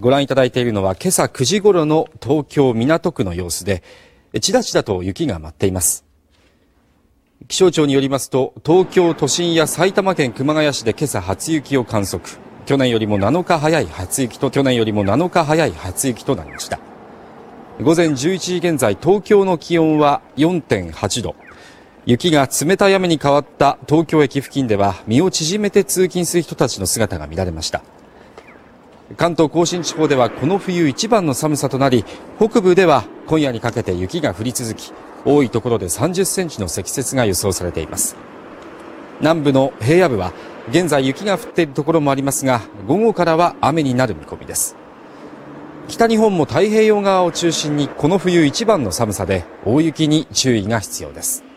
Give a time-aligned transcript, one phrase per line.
[0.00, 3.82] ご覧いただいているのは今朝9時頃の東京港区の様子で、
[4.40, 6.06] ちらちらと雪が舞っています。
[7.48, 12.38] 気象庁によりますと、東京都心や埼玉県熊谷市で今朝初雪を観測。
[12.64, 16.80] 去年よりも7日早い初雪と、去年よりも7日早い初雪となりました。
[17.82, 21.36] 午前11時現在、東京の気温は4.8度。
[22.06, 27.82] 雪が冷たい雨に変わった東京駅付近では身を縮めて通勤する人たちの姿が見られました
[29.16, 32.04] 関東甲信地方ではこの冬一番の寒さとなり
[32.38, 34.92] 北部では今夜にかけて雪が降り続き
[35.24, 38.16] 多いところで30センチの積雪が予想されています。
[39.20, 40.32] 南部の平野部は
[40.70, 44.76] 現在雪が降っているところもありますが午後からは雨になる見込みです。
[45.88, 51.49] 北日本も太平洋側を中心にこの冬一番の寒さで大雪に注意が必要です。